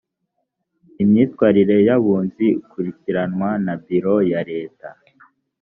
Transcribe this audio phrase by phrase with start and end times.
[1.03, 4.87] imyitwarire y abunzi ikurikiranwa na biro ya leta